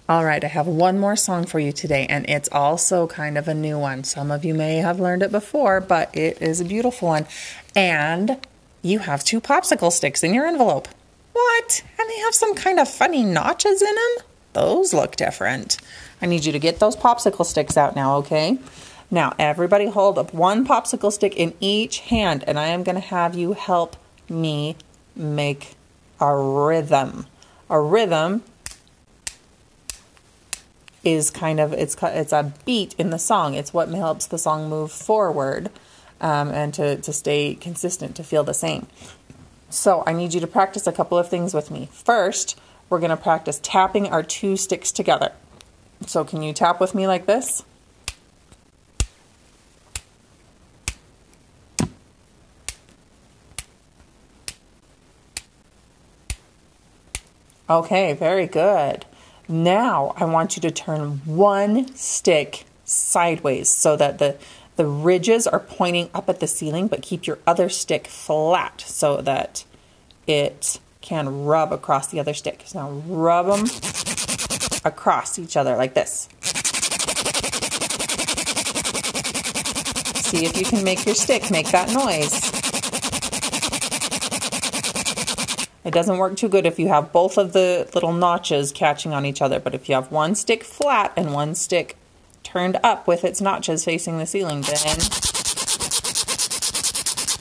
All 0.07 0.23
right, 0.23 0.45
I 0.45 0.49
have 0.49 0.67
one 0.67 0.99
more 0.99 1.17
song 1.17 1.47
for 1.47 1.59
you 1.59 1.73
today, 1.73 2.05
and 2.11 2.29
it's 2.29 2.51
also 2.53 3.07
kind 3.07 3.39
of 3.39 3.49
a 3.49 3.55
new 3.55 3.79
one. 3.79 4.05
Some 4.05 4.31
of 4.31 4.45
you 4.45 4.53
may 4.53 4.77
have 4.77 5.01
learned 5.01 5.23
it 5.23 5.33
before, 5.33 5.81
but 5.81 6.15
it 6.15 6.43
is 6.43 6.61
a 6.61 6.65
beautiful 6.67 7.09
one. 7.09 7.27
And 7.75 8.39
you 8.83 8.99
have 8.99 9.25
two 9.25 9.41
popsicle 9.41 9.91
sticks 9.91 10.23
in 10.23 10.35
your 10.35 10.47
envelope. 10.47 10.89
What? 11.33 11.83
And 11.99 12.11
they 12.11 12.19
have 12.19 12.35
some 12.35 12.55
kind 12.55 12.79
of 12.79 12.87
funny 12.87 13.25
notches 13.25 13.81
in 13.81 13.95
them? 13.95 14.27
Those 14.53 14.93
look 14.93 15.17
different. 15.17 15.79
I 16.21 16.27
need 16.27 16.45
you 16.45 16.53
to 16.53 16.59
get 16.59 16.81
those 16.81 16.97
popsicle 16.97 17.47
sticks 17.47 17.79
out 17.79 17.97
now, 17.97 18.17
okay? 18.17 18.59
Now, 19.11 19.33
everybody 19.39 19.87
hold 19.87 20.19
up 20.19 20.35
one 20.35 20.67
popsicle 20.67 21.13
stick 21.13 21.35
in 21.35 21.55
each 21.61 22.01
hand, 22.01 22.45
and 22.47 22.59
I 22.59 22.67
am 22.67 22.83
going 22.83 22.97
to 22.97 23.01
have 23.01 23.35
you 23.35 23.55
help 23.55 23.97
me 24.29 24.77
make 25.17 25.77
a 26.21 26.37
rhythm. 26.37 27.25
A 27.71 27.81
rhythm 27.81 28.43
is 31.05 31.31
kind 31.31 31.61
of 31.61 31.73
it's 31.73 31.97
it's 32.03 32.33
a 32.33 32.53
beat 32.65 32.95
in 32.99 33.11
the 33.11 33.19
song. 33.19 33.55
It's 33.55 33.73
what 33.73 33.89
helps 33.91 34.27
the 34.27 34.39
song 34.39 34.69
move 34.69 34.91
forward 34.91 35.71
um, 36.21 36.51
and 36.51 36.73
to 36.75 36.97
to 36.97 37.13
stay 37.13 37.55
consistent, 37.55 38.17
to 38.17 38.25
feel 38.25 38.45
the 38.45 38.55
same. 38.55 38.87
So 39.71 40.05
I 40.07 40.13
need 40.13 40.35
you 40.35 40.41
to 40.41 40.47
practice 40.47 40.87
a 40.87 40.93
couple 40.93 41.19
of 41.19 41.29
things 41.29 41.53
with 41.53 41.71
me. 41.71 41.89
First, 41.93 42.59
we're 42.89 43.01
going 43.01 43.11
to 43.11 43.17
practice 43.17 43.59
tapping 43.63 44.09
our 44.09 44.23
two 44.23 44.57
sticks 44.57 44.93
together. 44.93 45.33
So, 46.07 46.25
can 46.25 46.43
you 46.43 46.53
tap 46.53 46.81
with 46.81 46.95
me 46.95 47.07
like 47.07 47.27
this? 47.27 47.65
Okay, 57.69 58.13
very 58.13 58.47
good. 58.47 59.07
Now 59.49 60.15
I 60.17 60.25
want 60.25 60.57
you 60.57 60.63
to 60.63 60.71
turn 60.71 61.21
one 61.25 61.95
stick 61.95 62.65
sideways 62.85 63.69
so 63.69 63.97
that 63.97 64.19
the, 64.19 64.37
the 64.77 64.87
ridges 64.87 65.47
are 65.47 65.61
pointing 65.61 66.11
up 66.15 66.29
at 66.29 66.41
the 66.41 66.47
ceiling, 66.47 66.89
but 66.89 67.03
keep 67.03 67.27
your 67.27 67.39
other 67.47 67.69
stick 67.69 68.07
flat 68.07 68.81
so 68.87 69.21
that 69.23 69.65
it 70.27 70.81
can 71.01 71.45
rub 71.45 71.73
across 71.73 72.07
the 72.07 72.19
other 72.19 72.33
stick. 72.33 72.63
So 72.65 72.79
now 72.81 72.91
rub 73.07 73.47
them 73.47 73.67
across 74.85 75.39
each 75.39 75.57
other 75.57 75.77
like 75.77 75.95
this. 75.95 76.29
See 80.25 80.47
if 80.47 80.57
you 80.57 80.65
can 80.65 80.83
make 80.83 81.05
your 81.05 81.15
stick 81.15 81.51
make 81.51 81.71
that 81.71 81.91
noise. 81.93 82.54
It 85.85 85.93
doesn't 85.93 86.17
work 86.17 86.37
too 86.37 86.49
good 86.49 86.65
if 86.65 86.79
you 86.79 86.89
have 86.89 87.13
both 87.13 87.37
of 87.37 87.53
the 87.53 87.89
little 87.95 88.13
notches 88.13 88.73
catching 88.73 89.13
on 89.13 89.27
each 89.27 89.43
other, 89.43 89.61
but 89.61 89.75
if 89.75 89.89
you 89.89 89.95
have 89.95 90.11
one 90.11 90.35
stick 90.35 90.65
flat 90.65 91.13
and 91.17 91.35
one 91.35 91.55
stick 91.55 91.97
turned 92.43 92.79
up 92.83 93.07
with 93.07 93.25
its 93.25 93.41
notches 93.41 93.85
facing 93.85 94.19
the 94.19 94.27
ceiling, 94.27 94.63
then 94.63 94.97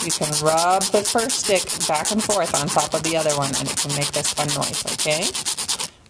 you 0.03 0.11
can 0.11 0.45
rub 0.45 0.83
the 0.91 1.03
first 1.09 1.45
stick 1.45 1.63
back 1.87 2.11
and 2.11 2.21
forth 2.21 2.53
on 2.53 2.67
top 2.67 2.93
of 2.93 3.03
the 3.03 3.15
other 3.15 3.35
one 3.37 3.51
and 3.55 3.69
it 3.69 3.77
can 3.77 3.95
make 3.95 4.11
this 4.11 4.33
fun 4.33 4.47
noise, 4.49 4.83
okay? 4.93 5.23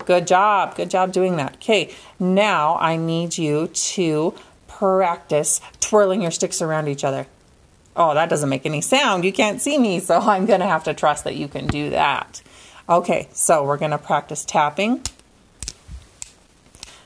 Good 0.05 0.27
job. 0.27 0.75
Good 0.75 0.89
job 0.89 1.11
doing 1.11 1.37
that. 1.37 1.55
Okay, 1.55 1.93
now 2.19 2.77
I 2.77 2.97
need 2.97 3.37
you 3.37 3.67
to 3.67 4.33
practice 4.67 5.61
twirling 5.79 6.21
your 6.21 6.31
sticks 6.31 6.61
around 6.61 6.87
each 6.87 7.03
other. 7.03 7.27
Oh, 7.95 8.13
that 8.13 8.29
doesn't 8.29 8.49
make 8.49 8.65
any 8.65 8.81
sound. 8.81 9.23
You 9.23 9.33
can't 9.33 9.61
see 9.61 9.77
me, 9.77 9.99
so 9.99 10.19
I'm 10.21 10.45
going 10.45 10.59
to 10.59 10.65
have 10.65 10.83
to 10.85 10.93
trust 10.93 11.23
that 11.23 11.35
you 11.35 11.47
can 11.47 11.67
do 11.67 11.89
that. 11.91 12.41
Okay, 12.89 13.29
so 13.31 13.63
we're 13.63 13.77
going 13.77 13.91
to 13.91 13.97
practice 13.97 14.43
tapping. 14.43 15.01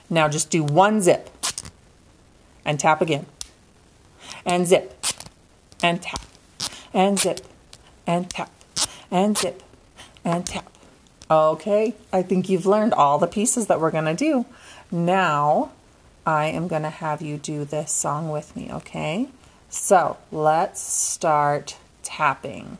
Now 0.10 0.28
just 0.28 0.50
do 0.50 0.64
one 0.64 1.02
zip 1.02 1.30
and 2.66 2.80
tap 2.80 3.02
again. 3.02 3.26
And 4.46 4.66
zip 4.66 5.06
and 5.84 6.02
tap 6.02 6.22
and 6.94 7.20
zip 7.20 7.42
and 8.06 8.30
tap 8.30 8.52
and 9.12 9.38
zip 9.38 9.62
and 10.24 10.46
tap. 10.46 10.72
Okay, 11.30 11.94
I 12.14 12.24
think 12.24 12.50
you've 12.50 12.66
learned 12.66 12.94
all 12.94 13.18
the 13.18 13.28
pieces 13.28 13.68
that 13.68 13.82
we're 13.82 13.92
going 13.92 14.06
to 14.06 14.16
do. 14.16 14.46
Now 14.90 15.72
I 16.26 16.46
am 16.46 16.68
going 16.68 16.84
to 16.84 16.90
have 16.90 17.22
you 17.22 17.38
do 17.38 17.66
this 17.66 17.92
song 17.92 18.30
with 18.30 18.56
me, 18.56 18.72
okay? 18.72 19.28
So 19.70 20.18
let's 20.32 20.82
start 20.82 21.78
tapping. 22.04 22.78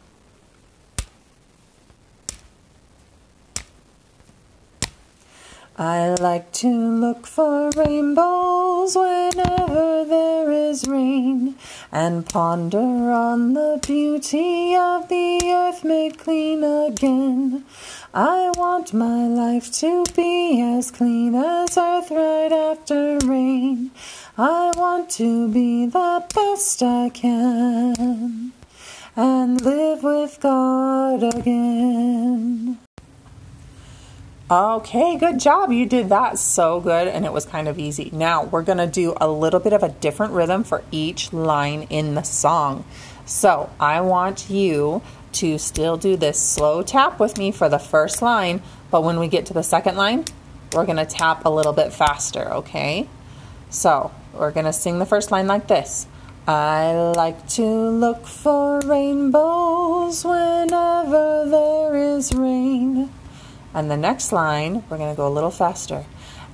I 5.80 6.16
like 6.16 6.52
to 6.54 6.70
look 6.70 7.28
for 7.28 7.70
rainbows 7.76 8.96
whenever 8.96 10.04
there 10.06 10.52
is 10.52 10.88
rain 10.88 11.54
and 11.92 12.28
ponder 12.28 12.80
on 12.80 13.54
the 13.54 13.80
beauty 13.86 14.76
of 14.76 15.08
the 15.08 15.40
earth 15.46 15.84
made 15.84 16.18
clean 16.18 16.64
again. 16.64 17.64
I 18.12 18.52
want 18.58 18.92
my 18.92 19.28
life 19.28 19.72
to 19.74 20.04
be 20.16 20.60
as 20.64 20.90
clean 20.90 21.36
as 21.36 21.78
earth 21.78 22.10
right 22.10 22.52
after 22.52 23.20
rain. 23.20 23.92
I 24.36 24.72
want 24.76 25.12
to 25.12 25.48
be 25.48 25.86
the 25.86 26.26
best 26.34 26.82
I 26.82 27.10
can 27.10 28.52
and 29.16 29.62
live 29.62 30.02
with 30.02 30.40
God 30.42 31.22
again. 31.22 32.80
Okay, 34.50 35.18
good 35.18 35.42
job. 35.42 35.74
You 35.74 35.86
did 35.86 36.08
that 36.08 36.40
so 36.40 36.80
good 36.80 37.10
and 37.10 37.26
it 37.26 37.34
was 37.34 37.46
kind 37.46 37.68
of 37.68 37.78
easy. 37.78 38.10
Now 38.14 38.46
we're 38.46 38.62
going 38.64 38.78
to 38.78 38.88
do 38.88 39.14
a 39.20 39.28
little 39.28 39.60
bit 39.60 39.74
of 39.74 39.84
a 39.84 39.90
different 39.90 40.32
rhythm 40.32 40.64
for 40.64 40.86
each 40.90 41.34
line 41.34 41.82
in 41.90 42.16
the 42.16 42.24
song. 42.24 42.86
So 43.26 43.70
I 43.78 44.00
want 44.00 44.50
you 44.50 45.02
to 45.34 45.58
still 45.58 45.98
do 45.98 46.16
this 46.16 46.40
slow 46.40 46.82
tap 46.82 47.20
with 47.20 47.38
me 47.38 47.52
for 47.52 47.68
the 47.68 47.78
first 47.78 48.22
line, 48.22 48.62
but 48.90 49.04
when 49.04 49.20
we 49.20 49.28
get 49.28 49.46
to 49.48 49.54
the 49.54 49.64
second 49.64 49.98
line, 49.98 50.24
we're 50.72 50.86
going 50.86 50.96
to 50.96 51.06
tap 51.06 51.44
a 51.44 51.50
little 51.50 51.74
bit 51.74 51.92
faster, 51.92 52.50
okay? 52.54 53.10
So 53.70 54.14
we're 54.34 54.52
going 54.52 54.66
to 54.66 54.72
sing 54.72 55.00
the 55.00 55.06
first 55.06 55.30
line 55.30 55.48
like 55.48 55.68
this. 55.68 56.08
I 56.48 56.94
like 57.18 57.50
to 57.50 57.66
look 57.66 58.26
for 58.26 58.80
rainbows 58.80 60.24
whenever 60.24 61.50
there 61.50 61.98
is 61.98 62.34
rain. 62.34 63.10
And 63.78 63.92
the 63.92 63.96
next 63.96 64.32
line, 64.32 64.84
we're 64.90 64.98
going 64.98 65.14
to 65.14 65.16
go 65.16 65.28
a 65.28 65.30
little 65.30 65.52
faster. 65.52 66.04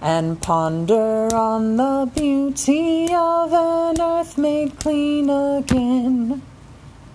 And 0.01 0.41
ponder 0.41 1.33
on 1.33 1.77
the 1.77 2.12
beauty 2.13 3.05
of 3.13 3.53
an 3.53 4.01
earth 4.01 4.38
made 4.38 4.77
clean 4.77 5.29
again. 5.29 6.41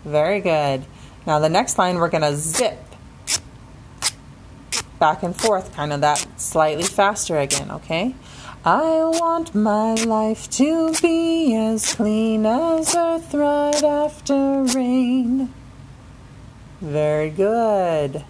Very 0.07 0.41
good. 0.41 0.87
Now, 1.27 1.39
the 1.41 1.51
next 1.51 1.77
line, 1.77 1.97
we're 1.97 2.09
going 2.09 2.23
to 2.23 2.35
zip 2.35 2.79
back 4.99 5.23
and 5.23 5.39
forth, 5.39 5.75
kind 5.77 5.93
of 5.93 6.01
that 6.01 6.27
slightly 6.41 6.85
faster 6.85 7.39
again, 7.39 7.71
okay? 7.71 8.15
I 8.65 9.01
want 9.21 9.55
my 9.55 9.93
life 9.93 10.49
to 10.53 10.95
be 11.03 11.55
as 11.55 11.95
clean 11.95 12.47
as 12.47 12.97
earth 12.97 13.35
right 13.35 13.85
after 13.85 14.63
rain. 14.63 15.53
Very 16.81 17.29
good. 17.29 18.25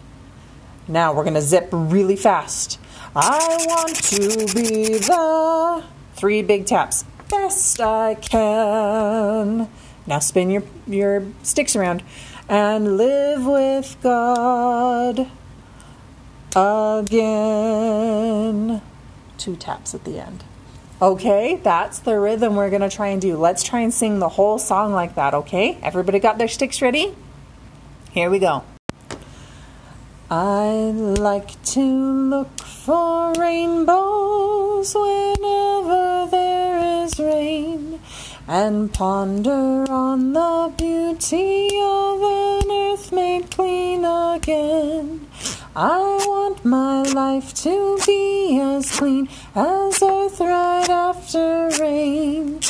Now 0.89 1.13
we're 1.13 1.25
going 1.25 1.35
to 1.35 1.43
zip 1.43 1.69
really 1.71 2.17
fast. 2.17 2.81
I 3.15 3.67
want 3.69 3.97
to 3.97 4.29
be 4.55 4.99
the 4.99 5.85
three 6.15 6.43
big 6.43 6.67
taps. 6.67 7.05
Best 7.31 7.81
I 7.81 8.15
can. 8.15 9.69
Now 10.07 10.19
spin 10.19 10.51
your, 10.51 10.63
your 10.87 11.27
sticks 11.43 11.77
around 11.77 12.03
and 12.49 12.97
live 12.97 13.45
with 13.45 13.97
God 14.03 15.31
again 16.57 18.81
two 19.39 19.57
taps 19.57 19.95
at 19.95 20.05
the 20.05 20.19
end. 20.19 20.45
Okay, 21.01 21.61
that's 21.63 22.01
the 22.01 22.19
rhythm 22.19 22.57
we're 22.57 22.71
going 22.71 22.83
to 22.83 22.91
try 22.91 23.09
and 23.09 23.23
do. 23.23 23.37
Let's 23.37 23.63
try 23.63 23.81
and 23.81 23.95
sing 23.95 24.19
the 24.19 24.31
whole 24.31 24.59
song 24.59 24.93
like 24.93 25.15
that, 25.15 25.33
okay? 25.33 25.79
Everybody 25.83 26.19
got 26.19 26.39
their 26.39 26.49
sticks 26.49 26.83
ready? 26.83 27.15
Here 28.11 28.29
we 28.29 28.41
go. 28.41 28.65
I 30.31 30.93
like 30.93 31.63
to 31.73 31.81
look 31.81 32.61
for 32.61 33.33
rainbows 33.33 34.95
whenever 34.95 36.29
there 36.31 37.03
is 37.03 37.19
rain 37.19 37.99
and 38.47 38.93
ponder 38.93 39.91
on 39.91 40.35
the 40.35 40.71
beauty 40.77 41.71
of 41.81 42.21
an 42.21 42.71
earth 42.71 43.11
made 43.11 43.51
clean 43.51 44.05
again. 44.05 45.27
I 45.75 45.99
want 46.27 46.63
my 46.63 47.05
life 47.05 47.55
to 47.63 47.99
be 48.05 48.61
as 48.61 48.99
clean 48.99 49.31
as 49.55 50.03
earth 50.03 50.41
right 50.41 50.91
after 50.91 51.71
rain. 51.81 52.61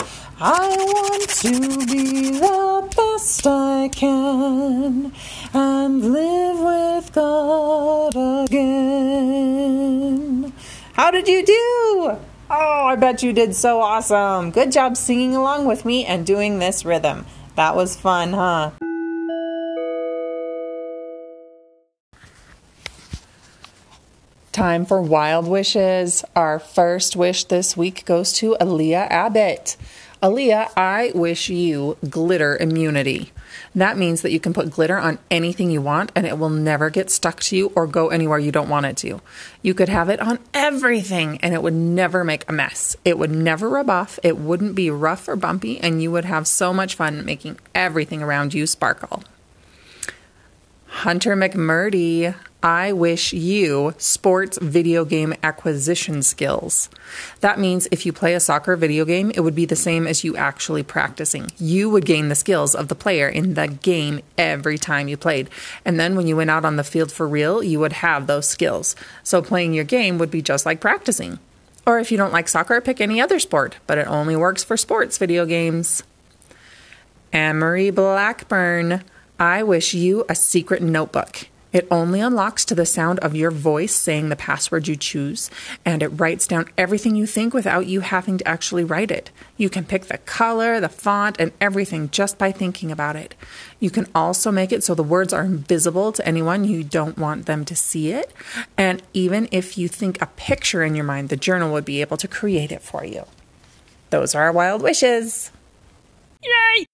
I 0.40 0.68
want 0.68 1.28
to 1.28 1.50
be 1.86 2.38
the 2.38 2.88
best 2.96 3.44
I 3.44 3.88
can 3.88 5.12
and 5.52 6.12
live 6.12 6.60
with 6.60 7.12
God 7.12 8.14
again. 8.44 9.72
How 10.92 11.10
did 11.10 11.26
you 11.26 11.44
do? 11.44 12.18
Oh, 12.50 12.86
I 12.86 12.94
bet 12.94 13.24
you 13.24 13.32
did 13.32 13.56
so 13.56 13.80
awesome. 13.80 14.52
Good 14.52 14.70
job 14.70 14.96
singing 14.96 15.34
along 15.34 15.66
with 15.66 15.84
me 15.84 16.06
and 16.06 16.24
doing 16.24 16.60
this 16.60 16.84
rhythm. 16.84 17.26
That 17.56 17.74
was 17.74 17.96
fun, 17.96 18.32
huh? 18.32 18.70
time 24.58 24.84
for 24.84 25.00
wild 25.00 25.46
wishes. 25.46 26.24
Our 26.34 26.58
first 26.58 27.14
wish 27.14 27.44
this 27.44 27.76
week 27.76 28.04
goes 28.04 28.32
to 28.34 28.56
Aaliyah 28.60 29.06
Abbott. 29.08 29.76
Aaliyah, 30.20 30.72
I 30.76 31.12
wish 31.14 31.48
you 31.48 31.96
glitter 32.08 32.56
immunity. 32.56 33.30
That 33.76 33.96
means 33.96 34.22
that 34.22 34.32
you 34.32 34.40
can 34.40 34.52
put 34.52 34.70
glitter 34.70 34.98
on 34.98 35.20
anything 35.30 35.70
you 35.70 35.80
want 35.80 36.10
and 36.16 36.26
it 36.26 36.38
will 36.38 36.50
never 36.50 36.90
get 36.90 37.08
stuck 37.08 37.38
to 37.42 37.56
you 37.56 37.72
or 37.76 37.86
go 37.86 38.08
anywhere 38.08 38.40
you 38.40 38.50
don't 38.50 38.68
want 38.68 38.86
it 38.86 38.96
to. 38.98 39.20
You 39.62 39.74
could 39.74 39.88
have 39.88 40.08
it 40.08 40.18
on 40.18 40.40
everything 40.52 41.38
and 41.38 41.54
it 41.54 41.62
would 41.62 41.74
never 41.74 42.24
make 42.24 42.48
a 42.48 42.52
mess. 42.52 42.96
It 43.04 43.16
would 43.16 43.30
never 43.30 43.68
rub 43.68 43.88
off, 43.88 44.18
it 44.24 44.36
wouldn't 44.36 44.74
be 44.74 44.90
rough 44.90 45.28
or 45.28 45.36
bumpy, 45.36 45.78
and 45.78 46.02
you 46.02 46.10
would 46.10 46.24
have 46.24 46.48
so 46.48 46.74
much 46.74 46.96
fun 46.96 47.24
making 47.24 47.60
everything 47.72 48.20
around 48.20 48.54
you 48.54 48.66
sparkle. 48.66 49.22
Hunter 50.86 51.36
McMurdy, 51.36 52.34
I 52.62 52.92
wish 52.92 53.32
you 53.32 53.94
sports 53.98 54.58
video 54.60 55.04
game 55.04 55.32
acquisition 55.44 56.24
skills. 56.24 56.90
That 57.38 57.60
means 57.60 57.86
if 57.92 58.04
you 58.04 58.12
play 58.12 58.34
a 58.34 58.40
soccer 58.40 58.74
video 58.74 59.04
game, 59.04 59.30
it 59.32 59.40
would 59.40 59.54
be 59.54 59.64
the 59.64 59.76
same 59.76 60.08
as 60.08 60.24
you 60.24 60.36
actually 60.36 60.82
practicing. 60.82 61.52
You 61.56 61.88
would 61.90 62.04
gain 62.04 62.28
the 62.28 62.34
skills 62.34 62.74
of 62.74 62.88
the 62.88 62.96
player 62.96 63.28
in 63.28 63.54
the 63.54 63.68
game 63.68 64.22
every 64.36 64.76
time 64.76 65.06
you 65.06 65.16
played. 65.16 65.48
And 65.84 66.00
then 66.00 66.16
when 66.16 66.26
you 66.26 66.34
went 66.34 66.50
out 66.50 66.64
on 66.64 66.74
the 66.74 66.82
field 66.82 67.12
for 67.12 67.28
real, 67.28 67.62
you 67.62 67.78
would 67.78 67.92
have 67.92 68.26
those 68.26 68.48
skills. 68.48 68.96
So 69.22 69.40
playing 69.40 69.72
your 69.72 69.84
game 69.84 70.18
would 70.18 70.30
be 70.30 70.42
just 70.42 70.66
like 70.66 70.80
practicing. 70.80 71.38
Or 71.86 72.00
if 72.00 72.10
you 72.10 72.18
don't 72.18 72.32
like 72.32 72.48
soccer, 72.48 72.80
pick 72.80 73.00
any 73.00 73.20
other 73.20 73.38
sport, 73.38 73.76
but 73.86 73.98
it 73.98 74.08
only 74.08 74.34
works 74.34 74.64
for 74.64 74.76
sports 74.76 75.16
video 75.16 75.46
games. 75.46 76.02
Amory 77.32 77.90
Blackburn, 77.90 79.04
I 79.38 79.62
wish 79.62 79.94
you 79.94 80.24
a 80.28 80.34
secret 80.34 80.82
notebook. 80.82 81.46
It 81.72 81.86
only 81.90 82.20
unlocks 82.20 82.64
to 82.66 82.74
the 82.74 82.86
sound 82.86 83.18
of 83.18 83.36
your 83.36 83.50
voice 83.50 83.94
saying 83.94 84.28
the 84.28 84.36
password 84.36 84.88
you 84.88 84.96
choose, 84.96 85.50
and 85.84 86.02
it 86.02 86.08
writes 86.08 86.46
down 86.46 86.70
everything 86.78 87.14
you 87.14 87.26
think 87.26 87.52
without 87.52 87.86
you 87.86 88.00
having 88.00 88.38
to 88.38 88.48
actually 88.48 88.84
write 88.84 89.10
it. 89.10 89.30
You 89.56 89.68
can 89.68 89.84
pick 89.84 90.06
the 90.06 90.18
color, 90.18 90.80
the 90.80 90.88
font, 90.88 91.36
and 91.38 91.52
everything 91.60 92.08
just 92.10 92.38
by 92.38 92.52
thinking 92.52 92.90
about 92.90 93.16
it. 93.16 93.34
You 93.80 93.90
can 93.90 94.06
also 94.14 94.50
make 94.50 94.72
it 94.72 94.82
so 94.82 94.94
the 94.94 95.02
words 95.02 95.32
are 95.32 95.44
invisible 95.44 96.10
to 96.12 96.26
anyone 96.26 96.64
you 96.64 96.82
don't 96.82 97.18
want 97.18 97.46
them 97.46 97.64
to 97.66 97.76
see 97.76 98.12
it. 98.12 98.32
And 98.78 99.02
even 99.12 99.48
if 99.52 99.76
you 99.76 99.88
think 99.88 100.20
a 100.22 100.26
picture 100.26 100.82
in 100.82 100.94
your 100.94 101.04
mind, 101.04 101.28
the 101.28 101.36
journal 101.36 101.72
would 101.72 101.84
be 101.84 102.00
able 102.00 102.16
to 102.16 102.28
create 102.28 102.72
it 102.72 102.82
for 102.82 103.04
you. 103.04 103.26
Those 104.10 104.34
are 104.34 104.44
our 104.44 104.52
wild 104.52 104.80
wishes. 104.80 105.50
Yay! 106.42 106.86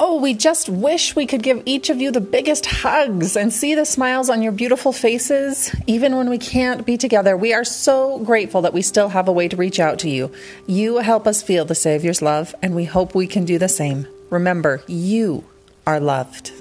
Oh, 0.00 0.20
we 0.20 0.32
just 0.32 0.68
wish 0.68 1.16
we 1.16 1.26
could 1.26 1.42
give 1.42 1.60
each 1.66 1.90
of 1.90 2.00
you 2.00 2.12
the 2.12 2.20
biggest 2.20 2.66
hugs 2.66 3.36
and 3.36 3.52
see 3.52 3.74
the 3.74 3.84
smiles 3.84 4.30
on 4.30 4.42
your 4.42 4.52
beautiful 4.52 4.92
faces, 4.92 5.74
even 5.88 6.16
when 6.16 6.30
we 6.30 6.38
can't 6.38 6.86
be 6.86 6.96
together. 6.96 7.36
We 7.36 7.52
are 7.52 7.64
so 7.64 8.20
grateful 8.20 8.62
that 8.62 8.72
we 8.72 8.82
still 8.82 9.08
have 9.08 9.26
a 9.26 9.32
way 9.32 9.48
to 9.48 9.56
reach 9.56 9.80
out 9.80 9.98
to 10.00 10.08
you. 10.08 10.30
You 10.68 10.98
help 10.98 11.26
us 11.26 11.42
feel 11.42 11.64
the 11.64 11.74
Savior's 11.74 12.22
love, 12.22 12.54
and 12.62 12.76
we 12.76 12.84
hope 12.84 13.12
we 13.12 13.26
can 13.26 13.44
do 13.44 13.58
the 13.58 13.68
same. 13.68 14.06
Remember, 14.30 14.84
you 14.86 15.44
are 15.84 15.98
loved. 15.98 16.52